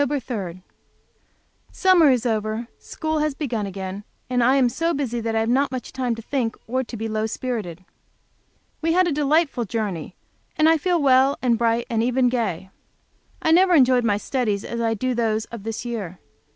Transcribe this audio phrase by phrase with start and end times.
[0.01, 0.63] 3.
[1.71, 5.47] Summer is over, school has begun again, and I am so busy that I have
[5.47, 6.55] not much time to think,
[6.87, 7.85] to be low spirited.
[8.81, 10.15] We had a delightful journey,
[10.57, 12.71] and I feel well and bright, and even gay.
[13.43, 16.17] I never enjoyed my studies as I do those of this year.